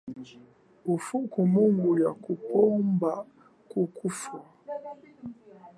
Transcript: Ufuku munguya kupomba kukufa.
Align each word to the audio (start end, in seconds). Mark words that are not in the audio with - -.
Ufuku 0.93 1.37
munguya 1.51 2.09
kupomba 2.23 3.11
kukufa. 3.69 4.37